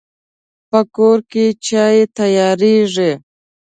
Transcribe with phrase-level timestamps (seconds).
[0.69, 3.11] په کور کې چای تیاریږي